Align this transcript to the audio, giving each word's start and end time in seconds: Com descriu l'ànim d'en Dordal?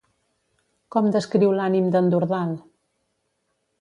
Com 0.95 1.11
descriu 1.15 1.53
l'ànim 1.59 1.91
d'en 1.97 2.11
Dordal? 2.15 2.57